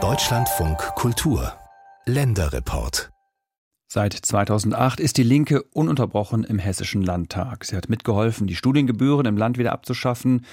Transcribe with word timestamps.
Deutschlandfunk 0.00 0.78
Kultur 0.94 1.52
Länderreport 2.06 3.10
Seit 3.88 4.12
2008 4.12 5.00
ist 5.00 5.16
die 5.16 5.24
Linke 5.24 5.64
ununterbrochen 5.64 6.44
im 6.44 6.60
Hessischen 6.60 7.02
Landtag. 7.02 7.64
Sie 7.64 7.76
hat 7.76 7.88
mitgeholfen, 7.88 8.46
die 8.46 8.54
Studiengebühren 8.54 9.26
im 9.26 9.36
Land 9.36 9.58
wieder 9.58 9.72
abzuschaffen, 9.72 10.46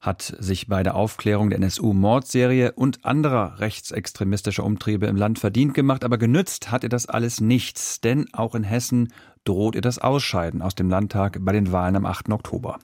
hat 0.00 0.22
sich 0.38 0.68
bei 0.68 0.82
der 0.82 0.94
Aufklärung 0.94 1.50
der 1.50 1.58
NSU-Mordserie 1.58 2.72
und 2.72 3.04
anderer 3.04 3.60
rechtsextremistischer 3.60 4.64
Umtriebe 4.64 5.04
im 5.04 5.16
Land 5.16 5.38
verdient 5.38 5.74
gemacht, 5.74 6.02
aber 6.02 6.16
genützt 6.16 6.70
hat 6.70 6.82
ihr 6.82 6.88
das 6.88 7.04
alles 7.04 7.42
nichts, 7.42 8.00
denn 8.00 8.32
auch 8.32 8.54
in 8.54 8.62
Hessen 8.62 9.12
droht 9.44 9.74
ihr 9.74 9.82
das 9.82 9.98
Ausscheiden 9.98 10.62
aus 10.62 10.74
dem 10.74 10.88
Landtag 10.88 11.36
bei 11.42 11.52
den 11.52 11.72
Wahlen 11.72 11.96
am 11.96 12.06
8. 12.06 12.30
Oktober. 12.30 12.78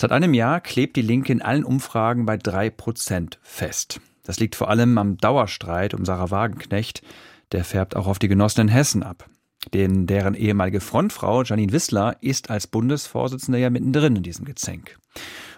Seit 0.00 0.12
einem 0.12 0.32
Jahr 0.32 0.60
klebt 0.60 0.96
die 0.96 1.02
Linke 1.02 1.32
in 1.32 1.42
allen 1.42 1.64
Umfragen 1.64 2.24
bei 2.24 2.36
drei 2.36 2.70
Prozent 2.70 3.40
fest. 3.42 4.00
Das 4.22 4.38
liegt 4.38 4.54
vor 4.54 4.70
allem 4.70 4.96
am 4.96 5.18
Dauerstreit 5.18 5.92
um 5.92 6.04
Sarah 6.04 6.30
Wagenknecht. 6.30 7.02
Der 7.50 7.64
färbt 7.64 7.96
auch 7.96 8.06
auf 8.06 8.20
die 8.20 8.28
Genossen 8.28 8.60
in 8.60 8.68
Hessen 8.68 9.02
ab. 9.02 9.28
Denn 9.74 10.06
deren 10.06 10.34
ehemalige 10.34 10.80
Frontfrau 10.80 11.42
Janine 11.42 11.72
Wissler 11.72 12.16
ist 12.20 12.48
als 12.48 12.68
Bundesvorsitzende 12.68 13.58
ja 13.58 13.70
mittendrin 13.70 14.14
in 14.14 14.22
diesem 14.22 14.44
Gezänk. 14.44 14.98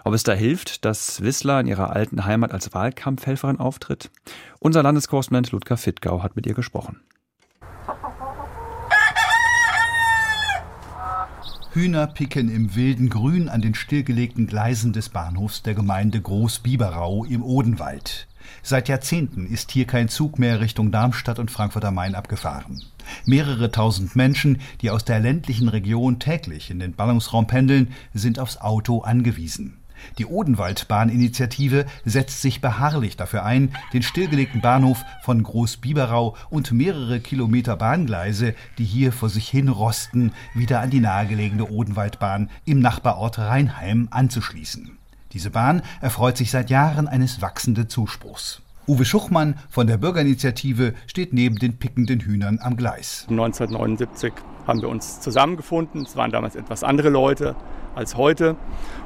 Ob 0.03 0.15
es 0.15 0.23
da 0.23 0.33
hilft, 0.33 0.85
dass 0.85 1.21
Wissler 1.21 1.59
in 1.59 1.67
ihrer 1.67 1.91
alten 1.91 2.25
Heimat 2.25 2.51
als 2.51 2.73
Wahlkampfhelferin 2.73 3.59
auftritt? 3.59 4.09
Unser 4.59 4.81
Landeskorrespondent 4.81 5.51
Ludger 5.51 5.77
Fittgau 5.77 6.23
hat 6.23 6.35
mit 6.35 6.47
ihr 6.47 6.55
gesprochen. 6.55 7.01
Hühner 11.73 12.05
picken 12.05 12.53
im 12.53 12.75
wilden 12.75 13.07
Grün 13.07 13.47
an 13.47 13.61
den 13.61 13.75
stillgelegten 13.75 14.45
Gleisen 14.45 14.91
des 14.91 15.07
Bahnhofs 15.07 15.61
der 15.61 15.73
Gemeinde 15.73 16.19
Groß-Biberau 16.19 17.23
im 17.23 17.41
Odenwald. 17.41 18.27
Seit 18.61 18.89
Jahrzehnten 18.89 19.45
ist 19.45 19.71
hier 19.71 19.87
kein 19.87 20.09
Zug 20.09 20.37
mehr 20.37 20.59
Richtung 20.59 20.91
Darmstadt 20.91 21.39
und 21.39 21.49
Frankfurt 21.49 21.85
am 21.85 21.95
Main 21.95 22.13
abgefahren. 22.13 22.83
Mehrere 23.25 23.71
tausend 23.71 24.17
Menschen, 24.17 24.59
die 24.81 24.89
aus 24.89 25.05
der 25.05 25.21
ländlichen 25.21 25.69
Region 25.69 26.19
täglich 26.19 26.71
in 26.71 26.79
den 26.79 26.91
Ballungsraum 26.91 27.47
pendeln, 27.47 27.93
sind 28.13 28.37
aufs 28.37 28.57
Auto 28.57 28.99
angewiesen. 29.03 29.77
Die 30.17 30.25
Odenwaldbahninitiative 30.25 31.85
setzt 32.05 32.41
sich 32.41 32.61
beharrlich 32.61 33.17
dafür 33.17 33.43
ein, 33.43 33.73
den 33.93 34.03
stillgelegten 34.03 34.61
Bahnhof 34.61 35.03
von 35.23 35.43
Großbiberau 35.43 36.35
und 36.49 36.71
mehrere 36.71 37.19
Kilometer 37.19 37.75
Bahngleise, 37.77 38.55
die 38.77 38.85
hier 38.85 39.11
vor 39.11 39.29
sich 39.29 39.47
hin 39.49 39.69
rosten, 39.69 40.33
wieder 40.53 40.79
an 40.79 40.89
die 40.89 40.99
nahegelegene 40.99 41.69
Odenwaldbahn 41.69 42.49
im 42.65 42.79
Nachbarort 42.79 43.39
Rheinheim 43.39 44.07
anzuschließen. 44.11 44.97
Diese 45.33 45.49
Bahn 45.49 45.81
erfreut 46.01 46.37
sich 46.37 46.51
seit 46.51 46.69
Jahren 46.69 47.07
eines 47.07 47.41
wachsenden 47.41 47.87
Zuspruchs. 47.87 48.61
Uwe 48.87 49.05
Schuchmann 49.05 49.55
von 49.69 49.87
der 49.87 49.97
Bürgerinitiative 49.97 50.95
steht 51.07 51.33
neben 51.33 51.57
den 51.57 51.77
pickenden 51.77 52.19
Hühnern 52.19 52.59
am 52.61 52.75
Gleis. 52.75 53.25
1979 53.29 54.33
haben 54.71 54.81
wir 54.81 54.87
uns 54.87 55.19
zusammengefunden. 55.19 56.03
Es 56.03 56.15
waren 56.15 56.31
damals 56.31 56.55
etwas 56.55 56.81
andere 56.81 57.09
Leute 57.09 57.57
als 57.93 58.15
heute. 58.15 58.55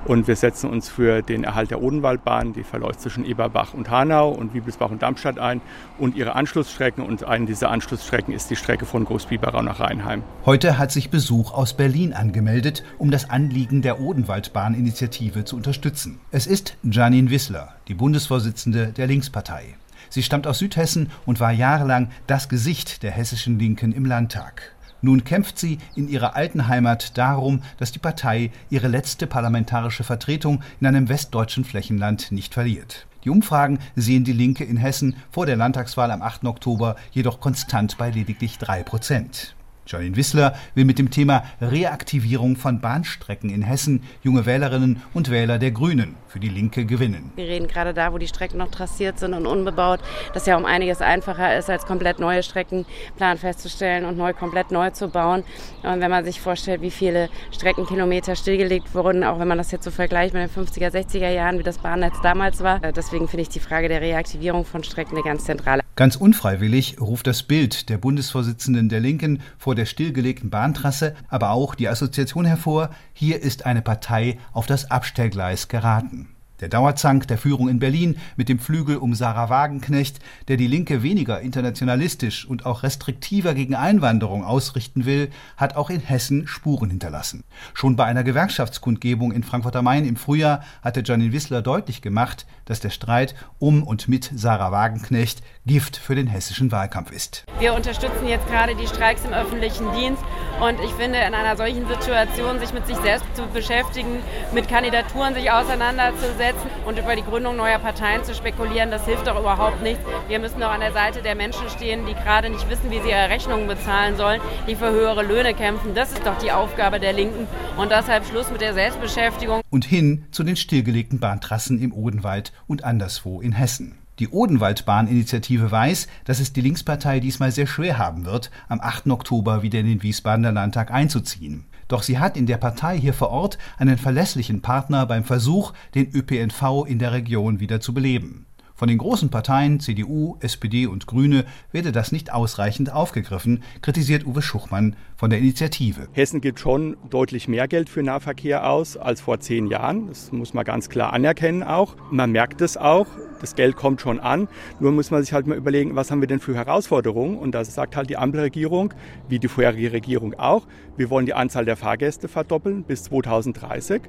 Und 0.05 0.27
wir 0.27 0.35
setzen 0.35 0.69
uns 0.69 0.89
für 0.89 1.23
den 1.23 1.43
Erhalt 1.43 1.71
der 1.71 1.81
Odenwaldbahn, 1.81 2.53
die 2.53 2.63
verläuft 2.63 3.01
zwischen 3.01 3.25
Eberbach 3.25 3.73
und 3.73 3.89
Hanau 3.89 4.29
und 4.29 4.53
Wiebelsbach 4.53 4.91
und 4.91 5.01
Darmstadt 5.01 5.39
ein 5.39 5.61
und 5.97 6.15
ihre 6.15 6.35
Anschlussstrecken. 6.35 7.03
Und 7.03 7.23
eine 7.23 7.47
dieser 7.47 7.71
Anschlussstrecken 7.71 8.31
ist 8.31 8.51
die 8.51 8.55
Strecke 8.55 8.85
von 8.85 9.05
Großbiberau 9.05 9.63
nach 9.63 9.79
Rheinheim. 9.79 10.21
Heute 10.45 10.77
hat 10.77 10.91
sich 10.91 11.09
Besuch 11.09 11.51
aus 11.51 11.75
Berlin 11.75 12.13
angemeldet, 12.13 12.83
um 12.99 13.09
das 13.09 13.27
Anliegen 13.31 13.81
der 13.81 13.99
Odenwaldbahninitiative 13.99 15.45
zu 15.45 15.55
unterstützen. 15.55 16.19
Es 16.29 16.45
ist 16.45 16.77
Janine 16.83 17.31
Wissler, 17.31 17.73
die 17.87 17.95
Bundesvorsitzende 17.95 18.93
der 18.95 19.07
Linkspartei. 19.07 19.77
Sie 20.09 20.21
stammt 20.21 20.45
aus 20.45 20.59
Südhessen 20.59 21.09
und 21.25 21.39
war 21.39 21.51
jahrelang 21.51 22.09
das 22.27 22.49
Gesicht 22.49 23.01
der 23.01 23.11
hessischen 23.11 23.57
Linken 23.57 23.91
im 23.91 24.05
Landtag. 24.05 24.74
Nun 25.05 25.23
kämpft 25.23 25.59
sie 25.59 25.77
in 25.93 26.07
ihrer 26.07 26.35
alten 26.35 26.67
Heimat 26.67 27.15
darum, 27.15 27.61
dass 27.77 27.91
die 27.91 27.99
Partei 27.99 28.49
ihre 28.71 28.87
letzte 28.87 29.27
parlamentarische 29.27 30.03
Vertretung 30.03 30.63
in 30.81 30.87
einem 30.87 31.09
westdeutschen 31.09 31.63
Flächenland 31.63 32.31
nicht 32.31 32.55
verliert. 32.55 33.05
Die 33.23 33.29
Umfragen 33.29 33.77
sehen 33.95 34.23
die 34.23 34.33
Linke 34.33 34.63
in 34.63 34.77
Hessen 34.77 35.15
vor 35.29 35.45
der 35.45 35.57
Landtagswahl 35.57 36.09
am 36.09 36.23
8. 36.23 36.45
Oktober 36.45 36.95
jedoch 37.11 37.39
konstant 37.39 37.99
bei 37.99 38.09
lediglich 38.09 38.57
drei 38.57 38.81
Prozent. 38.81 39.55
Janine 39.87 40.15
Wissler 40.15 40.55
will 40.73 40.85
mit 40.85 40.99
dem 40.99 41.11
Thema 41.11 41.43
Reaktivierung 41.61 42.55
von 42.55 42.81
Bahnstrecken 42.81 43.49
in 43.49 43.61
Hessen 43.61 44.03
junge 44.23 44.45
Wählerinnen 44.45 45.01
und 45.13 45.29
Wähler 45.29 45.59
der 45.59 45.71
Grünen 45.71 46.15
für 46.27 46.39
die 46.39 46.49
Linke 46.49 46.85
gewinnen. 46.85 47.31
Wir 47.35 47.45
reden 47.45 47.67
gerade 47.67 47.93
da, 47.93 48.11
wo 48.11 48.17
die 48.17 48.27
Strecken 48.27 48.57
noch 48.57 48.71
trassiert 48.71 49.19
sind 49.19 49.33
und 49.33 49.45
unbebaut, 49.45 49.99
das 50.33 50.45
ja 50.45 50.57
um 50.57 50.65
einiges 50.65 51.01
einfacher 51.01 51.57
ist, 51.57 51.69
als 51.69 51.85
komplett 51.85 52.19
neue 52.19 52.43
Streckenplan 52.43 53.37
festzustellen 53.37 54.05
und 54.05 54.17
neu 54.17 54.33
komplett 54.33 54.71
neu 54.71 54.89
zu 54.89 55.07
bauen. 55.09 55.43
Und 55.83 56.01
wenn 56.01 56.11
man 56.11 56.25
sich 56.25 56.41
vorstellt, 56.41 56.81
wie 56.81 56.91
viele 56.91 57.29
Streckenkilometer 57.51 58.35
stillgelegt 58.35 58.93
wurden, 58.93 59.23
auch 59.23 59.39
wenn 59.39 59.47
man 59.47 59.57
das 59.57 59.71
jetzt 59.71 59.85
so 59.85 59.91
vergleicht 59.91 60.33
mit 60.33 60.43
den 60.43 60.65
50er, 60.65 60.91
60er 60.91 61.29
Jahren, 61.29 61.59
wie 61.59 61.63
das 61.63 61.77
Bahnnetz 61.77 62.15
damals 62.21 62.61
war. 62.61 62.83
Äh, 62.83 62.91
deswegen 62.91 63.27
finde 63.27 63.43
ich 63.43 63.49
die 63.49 63.59
Frage 63.59 63.87
der 63.87 64.01
Reaktivierung 64.01 64.65
von 64.65 64.83
Strecken 64.83 65.15
eine 65.15 65.23
ganz 65.23 65.45
zentrale. 65.45 65.84
Ganz 65.95 66.17
unfreiwillig 66.17 66.99
ruft 66.99 67.25
das 67.25 67.43
Bild 67.43 67.87
der 67.87 67.97
Bundesvorsitzenden 67.97 68.89
der 68.89 68.99
Linken 68.99 69.41
vor 69.57 69.75
der 69.75 69.85
stillgelegten 69.85 70.49
Bahntrasse, 70.49 71.15
aber 71.29 71.51
auch 71.51 71.73
die 71.73 71.87
Assoziation 71.87 72.43
hervor, 72.43 72.89
hier 73.13 73.41
ist 73.41 73.65
eine 73.65 73.81
Partei 73.81 74.37
auf 74.51 74.65
das 74.65 74.91
Abstellgleis 74.91 75.69
geraten. 75.69 76.34
Der 76.61 76.69
Dauerzank 76.69 77.27
der 77.27 77.37
Führung 77.37 77.67
in 77.67 77.79
Berlin 77.79 78.17
mit 78.37 78.47
dem 78.47 78.59
Flügel 78.59 78.95
um 78.95 79.13
Sarah 79.13 79.49
Wagenknecht, 79.49 80.19
der 80.47 80.55
die 80.55 80.67
Linke 80.67 81.03
weniger 81.03 81.41
internationalistisch 81.41 82.45
und 82.45 82.65
auch 82.65 82.83
restriktiver 82.83 83.53
gegen 83.53 83.75
Einwanderung 83.75 84.45
ausrichten 84.45 85.05
will, 85.05 85.29
hat 85.57 85.75
auch 85.75 85.89
in 85.89 85.99
Hessen 85.99 86.47
Spuren 86.47 86.89
hinterlassen. 86.89 87.43
Schon 87.73 87.97
bei 87.97 88.05
einer 88.05 88.23
Gewerkschaftskundgebung 88.23 89.33
in 89.33 89.43
Frankfurt 89.43 89.75
am 89.75 89.83
Main 89.83 90.05
im 90.05 90.15
Frühjahr 90.15 90.63
hatte 90.81 91.03
Janine 91.03 91.33
Wissler 91.33 91.61
deutlich 91.61 92.01
gemacht, 92.01 92.45
dass 92.63 92.79
der 92.79 92.89
Streit 92.89 93.35
um 93.59 93.83
und 93.83 94.07
mit 94.07 94.31
Sarah 94.33 94.71
Wagenknecht 94.71 95.43
Gift 95.65 95.97
für 95.97 96.15
den 96.15 96.27
hessischen 96.27 96.71
Wahlkampf 96.71 97.11
ist. 97.11 97.43
Wir 97.59 97.73
unterstützen 97.73 98.27
jetzt 98.27 98.47
gerade 98.47 98.75
die 98.75 98.87
Streiks 98.87 99.25
im 99.25 99.33
öffentlichen 99.33 99.91
Dienst 99.93 100.23
und 100.61 100.79
ich 100.79 100.91
finde, 100.91 101.19
in 101.19 101.33
einer 101.33 101.57
solchen 101.57 101.85
Situation 101.85 102.59
sich 102.59 102.71
mit 102.71 102.87
sich 102.87 102.95
selbst 102.97 103.25
zu 103.35 103.45
beschäftigen, 103.47 104.19
mit 104.53 104.69
Kandidaturen 104.69 105.33
sich 105.33 105.51
auseinanderzusetzen, 105.51 106.44
setzen 106.45 106.69
und 106.85 106.99
über 106.99 107.15
die 107.15 107.23
Gründung 107.23 107.55
neuer 107.55 107.79
Parteien 107.79 108.23
zu 108.23 108.35
spekulieren, 108.35 108.91
das 108.91 109.05
hilft 109.05 109.25
doch 109.27 109.39
überhaupt 109.39 109.81
nichts. 109.81 110.03
Wir 110.27 110.39
müssen 110.39 110.59
doch 110.59 110.69
an 110.69 110.81
der 110.81 110.91
Seite 110.91 111.21
der 111.21 111.35
Menschen 111.35 111.67
stehen, 111.69 112.05
die 112.05 112.13
gerade 112.13 112.49
nicht 112.49 112.69
wissen, 112.69 112.91
wie 112.91 113.01
sie 113.01 113.09
ihre 113.09 113.29
Rechnungen 113.29 113.67
bezahlen 113.67 114.15
sollen, 114.15 114.41
die 114.67 114.75
für 114.75 114.91
höhere 114.91 115.23
Löhne 115.23 115.53
kämpfen. 115.53 115.95
Das 115.95 116.11
ist 116.11 116.25
doch 116.25 116.37
die 116.37 116.51
Aufgabe 116.51 116.99
der 116.99 117.13
Linken. 117.13 117.47
Und 117.77 117.91
deshalb 117.91 118.25
Schluss 118.25 118.51
mit 118.51 118.61
der 118.61 118.73
Selbstbeschäftigung. 118.73 119.61
Und 119.69 119.85
hin 119.85 120.25
zu 120.31 120.43
den 120.43 120.55
stillgelegten 120.55 121.19
Bahntrassen 121.19 121.81
im 121.81 121.93
Odenwald 121.93 122.53
und 122.67 122.83
anderswo 122.83 123.41
in 123.41 123.53
Hessen. 123.53 123.97
Die 124.19 124.29
Odenwaldbahninitiative 124.29 125.71
weiß, 125.71 126.07
dass 126.23 126.39
es 126.39 126.53
die 126.53 126.61
Linkspartei 126.61 127.19
diesmal 127.19 127.51
sehr 127.51 127.67
schwer 127.67 127.97
haben 127.97 128.25
wird, 128.25 128.49
am 128.69 128.79
8. 128.79 129.07
Oktober 129.07 129.61
wieder 129.61 129.79
in 129.79 129.87
den 129.87 130.03
Wiesbadener 130.03 130.53
Landtag 130.53 130.91
einzuziehen. 130.91 131.65
Doch 131.87 132.03
sie 132.03 132.19
hat 132.19 132.37
in 132.37 132.45
der 132.45 132.57
Partei 132.57 132.97
hier 132.97 133.13
vor 133.13 133.29
Ort 133.29 133.57
einen 133.77 133.97
verlässlichen 133.97 134.61
Partner 134.61 135.05
beim 135.05 135.23
Versuch, 135.23 135.73
den 135.93 136.09
ÖPNV 136.13 136.85
in 136.87 136.99
der 136.99 137.11
Region 137.11 137.59
wieder 137.59 137.79
zu 137.79 137.93
beleben. 137.93 138.45
Von 138.77 138.89
den 138.89 138.97
großen 138.97 139.29
Parteien 139.29 139.79
CDU, 139.79 140.35
SPD 140.41 140.85
und 140.85 141.07
Grüne 141.07 141.45
werde 141.71 141.93
das 141.93 142.11
nicht 142.11 142.33
ausreichend 142.33 142.91
aufgegriffen, 142.91 143.63
kritisiert 143.81 144.25
Uwe 144.25 144.41
Schuchmann 144.41 144.97
von 145.15 145.29
der 145.29 145.39
Initiative. 145.39 146.09
Hessen 146.11 146.41
gibt 146.41 146.59
schon 146.59 146.97
deutlich 147.09 147.47
mehr 147.47 147.69
Geld 147.69 147.87
für 147.87 148.03
Nahverkehr 148.03 148.69
aus 148.69 148.97
als 148.97 149.21
vor 149.21 149.39
zehn 149.39 149.67
Jahren. 149.67 150.07
Das 150.07 150.33
muss 150.33 150.53
man 150.53 150.65
ganz 150.65 150.89
klar 150.89 151.13
anerkennen 151.13 151.63
auch. 151.63 151.95
Man 152.11 152.33
merkt 152.33 152.59
es 152.59 152.75
auch. 152.75 153.07
Das 153.41 153.55
Geld 153.55 153.75
kommt 153.75 154.01
schon 154.01 154.19
an. 154.19 154.47
Nur 154.79 154.91
muss 154.91 155.11
man 155.11 155.21
sich 155.21 155.33
halt 155.33 155.47
mal 155.47 155.57
überlegen, 155.57 155.95
was 155.95 156.11
haben 156.11 156.21
wir 156.21 156.27
denn 156.27 156.39
für 156.39 156.55
Herausforderungen? 156.55 157.37
Und 157.37 157.53
da 157.53 157.63
sagt 157.65 157.95
halt 157.95 158.09
die 158.09 158.17
Ampelregierung, 158.17 158.93
wie 159.27 159.39
die 159.39 159.47
vorherige 159.47 159.91
Regierung 159.91 160.33
auch, 160.35 160.67
wir 160.97 161.09
wollen 161.09 161.25
die 161.25 161.33
Anzahl 161.33 161.65
der 161.65 161.75
Fahrgäste 161.75 162.27
verdoppeln 162.27 162.83
bis 162.83 163.03
2030 163.03 164.03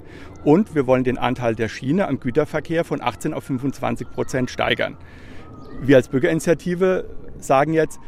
und 0.45 0.75
wir 0.75 0.87
wollen 0.87 1.05
den 1.05 1.19
Anteil 1.19 1.55
der 1.55 1.69
Schiene 1.69 2.09
am 2.09 2.21
Güterverkehr 2.21 2.85
von 2.85 3.01
18 3.01 3.35
auf 3.35 3.45
25 3.45 4.11
Prozent 4.11 4.51
steigern. 4.51 4.97
Wir 5.81 5.97
als 5.97 6.09
Bürgerinitiative 6.09 7.09
sagen 7.39 7.73
jetzt, 7.73 7.99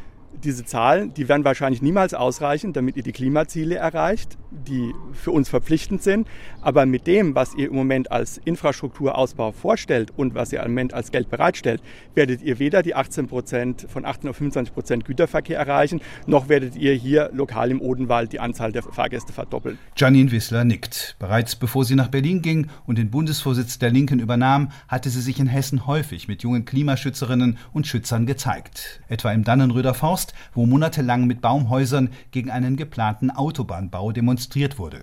Diese 0.45 0.65
Zahlen, 0.65 1.13
die 1.15 1.29
werden 1.29 1.45
wahrscheinlich 1.45 1.83
niemals 1.83 2.15
ausreichen, 2.15 2.73
damit 2.73 2.97
ihr 2.97 3.03
die 3.03 3.13
Klimaziele 3.13 3.75
erreicht, 3.75 4.39
die 4.51 4.95
für 5.13 5.33
uns 5.33 5.49
verpflichtend 5.49 6.03
sind. 6.03 6.29
Aber 6.61 6.87
mit 6.87 7.09
dem, 7.09 7.35
was 7.35 7.55
ihr 7.57 7.69
im 7.69 7.75
Moment 7.75 8.13
als 8.13 8.39
Infrastrukturausbau 8.39 9.51
vorstellt 9.51 10.13
und 10.17 10.35
was 10.37 10.53
ihr 10.53 10.63
im 10.63 10.71
Moment 10.71 10.95
als 10.95 11.11
Geld 11.11 11.29
bereitstellt, 11.29 11.83
werdet 12.15 12.43
ihr 12.43 12.61
weder 12.61 12.83
die 12.83 12.95
18 12.95 13.27
Prozent 13.27 13.87
von 13.89 14.05
18 14.05 14.31
auf 14.31 14.37
25 14.37 14.75
Prozent 14.75 15.05
Güterverkehr 15.05 15.59
erreichen, 15.59 16.01
noch 16.27 16.49
werdet 16.49 16.77
ihr 16.77 16.95
hier 16.95 17.31
lokal 17.33 17.73
im 17.73 17.81
Odenwald 17.81 18.33
die 18.33 18.41
Anzahl 18.41 18.71
der 18.71 18.83
Fahrgäste 18.83 19.33
verdoppeln. 19.33 19.79
Janine 19.97 20.31
Wissler 20.31 20.65
nickt. 20.65 21.17
Bereits 21.19 21.57
bevor 21.57 21.85
sie 21.85 21.97
nach 21.97 22.09
Berlin 22.09 22.43
ging 22.43 22.69
und 22.87 22.99
den 22.99 23.11
Bundesvorsitz 23.11 23.79
der 23.79 23.91
Linken 23.91 24.21
übernahm, 24.21 24.71
hatte 24.87 25.11
sie 25.11 25.21
sich 25.21 25.41
in 25.41 25.49
Hessen 25.49 25.87
häufig 25.87 26.29
mit 26.29 26.43
jungen 26.43 26.65
Klimaschützerinnen 26.65 27.59
und 27.73 27.87
Schützern 27.87 28.27
gezeigt. 28.27 29.01
Etwa 29.09 29.33
im 29.33 29.43
Dannenröder 29.43 29.95
Forst 29.95 30.28
Forst, 30.29 30.35
wo 30.55 30.67
monatelang 30.67 31.27
mit 31.27 31.41
Baumhäusern 31.41 32.11
gegen 32.31 32.51
einen 32.51 32.77
geplanten 32.77 33.31
Autobahnbau 33.31 34.13
demonstriert 34.13 34.79
wurde. 34.79 35.01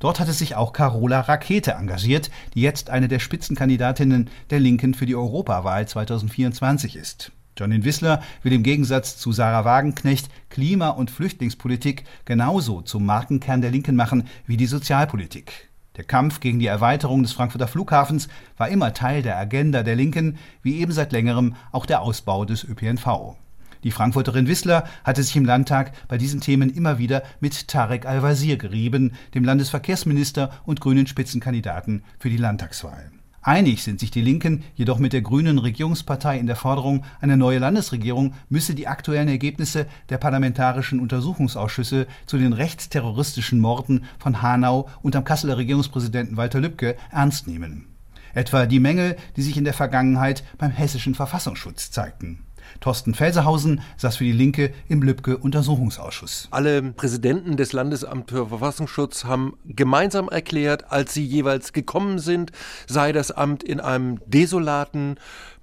Dort 0.00 0.20
hatte 0.20 0.32
sich 0.32 0.54
auch 0.54 0.72
Carola 0.72 1.20
Rakete 1.20 1.72
engagiert, 1.72 2.30
die 2.54 2.60
jetzt 2.60 2.90
eine 2.90 3.08
der 3.08 3.18
Spitzenkandidatinnen 3.18 4.28
der 4.50 4.60
Linken 4.60 4.94
für 4.94 5.06
die 5.06 5.16
Europawahl 5.16 5.86
2024 5.86 6.96
ist. 6.96 7.32
Jonin 7.56 7.84
Wissler 7.84 8.22
will 8.42 8.52
im 8.52 8.62
Gegensatz 8.62 9.16
zu 9.16 9.32
Sarah 9.32 9.64
Wagenknecht 9.64 10.28
Klima- 10.48 10.90
und 10.90 11.10
Flüchtlingspolitik 11.10 12.04
genauso 12.24 12.82
zum 12.82 13.04
Markenkern 13.04 13.60
der 13.60 13.72
Linken 13.72 13.96
machen 13.96 14.24
wie 14.46 14.56
die 14.56 14.66
Sozialpolitik. 14.66 15.68
Der 15.96 16.04
Kampf 16.04 16.38
gegen 16.38 16.60
die 16.60 16.66
Erweiterung 16.66 17.22
des 17.22 17.32
Frankfurter 17.32 17.66
Flughafens 17.66 18.28
war 18.56 18.68
immer 18.68 18.94
Teil 18.94 19.22
der 19.22 19.36
Agenda 19.36 19.82
der 19.82 19.96
Linken, 19.96 20.38
wie 20.62 20.78
eben 20.78 20.92
seit 20.92 21.10
längerem 21.10 21.56
auch 21.72 21.86
der 21.86 22.02
Ausbau 22.02 22.44
des 22.44 22.62
ÖPNV. 22.62 23.36
Die 23.84 23.90
Frankfurterin 23.90 24.48
Wissler 24.48 24.84
hatte 25.04 25.22
sich 25.22 25.36
im 25.36 25.44
Landtag 25.44 25.92
bei 26.08 26.18
diesen 26.18 26.40
Themen 26.40 26.70
immer 26.70 26.98
wieder 26.98 27.22
mit 27.40 27.68
Tarek 27.68 28.06
Al-Wazir 28.06 28.56
gerieben, 28.56 29.12
dem 29.34 29.44
Landesverkehrsminister 29.44 30.50
und 30.64 30.80
grünen 30.80 31.06
Spitzenkandidaten 31.06 32.02
für 32.18 32.30
die 32.30 32.36
Landtagswahl. 32.36 33.10
Einig 33.48 33.82
sind 33.82 33.98
sich 33.98 34.10
die 34.10 34.20
Linken 34.20 34.62
jedoch 34.74 34.98
mit 34.98 35.12
der 35.14 35.22
grünen 35.22 35.58
Regierungspartei 35.58 36.38
in 36.38 36.46
der 36.46 36.54
Forderung, 36.54 37.04
eine 37.20 37.38
neue 37.38 37.58
Landesregierung 37.58 38.34
müsse 38.50 38.74
die 38.74 38.88
aktuellen 38.88 39.28
Ergebnisse 39.28 39.86
der 40.10 40.18
parlamentarischen 40.18 41.00
Untersuchungsausschüsse 41.00 42.06
zu 42.26 42.36
den 42.36 42.52
rechtsterroristischen 42.52 43.58
Morden 43.58 44.04
von 44.18 44.42
Hanau 44.42 44.90
und 45.00 45.16
am 45.16 45.24
Kasseler 45.24 45.56
Regierungspräsidenten 45.56 46.36
Walter 46.36 46.60
Lübcke 46.60 46.96
ernst 47.10 47.46
nehmen. 47.46 47.87
Etwa 48.34 48.66
die 48.66 48.80
Mängel, 48.80 49.16
die 49.36 49.42
sich 49.42 49.56
in 49.56 49.64
der 49.64 49.74
Vergangenheit 49.74 50.44
beim 50.58 50.70
hessischen 50.70 51.14
Verfassungsschutz 51.14 51.90
zeigten. 51.90 52.44
Thorsten 52.80 53.14
Felserhausen 53.14 53.80
saß 53.96 54.16
für 54.16 54.24
die 54.24 54.32
Linke 54.32 54.72
im 54.88 55.02
Lübcke-Untersuchungsausschuss. 55.02 56.48
Alle 56.50 56.82
Präsidenten 56.82 57.56
des 57.56 57.72
Landesamts 57.72 58.30
für 58.30 58.48
Verfassungsschutz 58.48 59.24
haben 59.24 59.56
gemeinsam 59.64 60.28
erklärt, 60.28 60.90
als 60.90 61.14
sie 61.14 61.24
jeweils 61.24 61.72
gekommen 61.72 62.18
sind, 62.18 62.52
sei 62.86 63.12
das 63.12 63.30
Amt 63.30 63.62
in 63.62 63.80
einem 63.80 64.20
desolaten, 64.26 65.16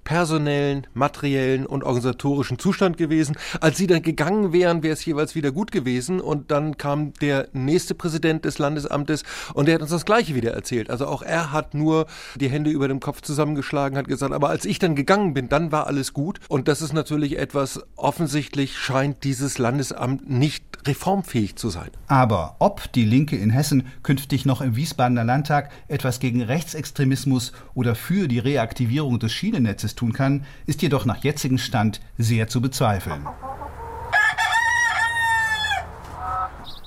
personellen, 0.06 0.86
materiellen 0.94 1.66
und 1.66 1.84
organisatorischen 1.84 2.58
Zustand 2.58 2.96
gewesen. 2.96 3.36
Als 3.60 3.76
sie 3.76 3.86
dann 3.86 4.00
gegangen 4.00 4.54
wären, 4.54 4.82
wäre 4.82 4.94
es 4.94 5.04
jeweils 5.04 5.34
wieder 5.34 5.52
gut 5.52 5.72
gewesen. 5.72 6.20
Und 6.20 6.50
dann 6.50 6.78
kam 6.78 7.12
der 7.14 7.48
nächste 7.52 7.94
Präsident 7.94 8.46
des 8.46 8.58
Landesamtes 8.58 9.24
und 9.52 9.66
der 9.66 9.74
hat 9.74 9.82
uns 9.82 9.90
das 9.90 10.06
Gleiche 10.06 10.34
wieder 10.34 10.52
erzählt. 10.52 10.88
Also 10.88 11.06
auch 11.06 11.22
er 11.22 11.52
hat 11.52 11.74
nur 11.74 12.06
die 12.36 12.48
Hände 12.48 12.70
über 12.70 12.88
dem 12.88 13.00
Kopf 13.00 13.20
zusammengeschlagen, 13.20 13.98
hat 13.98 14.08
gesagt, 14.08 14.32
aber 14.32 14.48
als 14.48 14.64
ich 14.64 14.78
dann 14.78 14.94
gegangen 14.94 15.34
bin, 15.34 15.48
dann 15.48 15.72
war 15.72 15.86
alles 15.88 16.12
gut. 16.12 16.38
Und 16.48 16.68
das 16.68 16.80
ist 16.80 16.92
natürlich 16.92 17.36
etwas, 17.36 17.80
offensichtlich 17.96 18.78
scheint 18.78 19.24
dieses 19.24 19.58
Landesamt 19.58 20.30
nicht 20.30 20.75
reformfähig 20.84 21.56
zu 21.56 21.70
sein. 21.70 21.90
Aber 22.06 22.56
ob 22.58 22.92
die 22.92 23.04
Linke 23.04 23.36
in 23.36 23.50
Hessen 23.50 23.86
künftig 24.02 24.44
noch 24.44 24.60
im 24.60 24.76
Wiesbadener 24.76 25.24
Landtag 25.24 25.70
etwas 25.88 26.20
gegen 26.20 26.42
Rechtsextremismus 26.42 27.52
oder 27.74 27.94
für 27.94 28.28
die 28.28 28.38
Reaktivierung 28.38 29.18
des 29.18 29.32
Schienennetzes 29.32 29.94
tun 29.94 30.12
kann, 30.12 30.44
ist 30.66 30.82
jedoch 30.82 31.04
nach 31.04 31.22
jetzigem 31.22 31.58
Stand 31.58 32.00
sehr 32.18 32.48
zu 32.48 32.60
bezweifeln. 32.60 33.26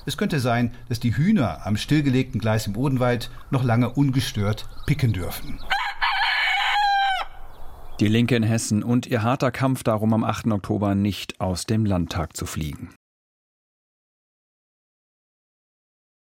Es 0.06 0.16
könnte 0.16 0.40
sein, 0.40 0.72
dass 0.88 0.98
die 0.98 1.16
Hühner 1.16 1.66
am 1.66 1.76
stillgelegten 1.76 2.40
Gleis 2.40 2.66
im 2.66 2.76
Odenwald 2.76 3.30
noch 3.50 3.62
lange 3.62 3.90
ungestört 3.90 4.68
picken 4.86 5.12
dürfen. 5.12 5.60
Die 8.00 8.08
Linke 8.08 8.34
in 8.34 8.42
Hessen 8.42 8.82
und 8.82 9.06
ihr 9.06 9.22
harter 9.22 9.50
Kampf 9.50 9.82
darum, 9.82 10.14
am 10.14 10.24
8. 10.24 10.46
Oktober 10.52 10.94
nicht 10.94 11.38
aus 11.38 11.66
dem 11.66 11.84
Landtag 11.84 12.34
zu 12.34 12.46
fliegen. 12.46 12.88